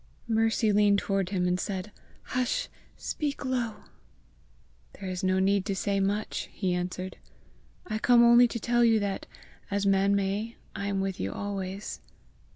[0.27, 1.91] Mercy leaned toward him and said,
[2.23, 2.69] "Hush!
[2.97, 3.83] speak low."
[4.93, 7.17] "There is no need to say much," he answered.
[7.85, 9.27] "I come only to tell you that,
[9.69, 12.01] as man may, I am with you always."